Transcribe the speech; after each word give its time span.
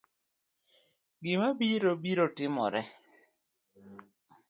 Gima 1.23 1.47
biro, 1.59 1.91
biro 2.03 2.25
timore 2.35 2.81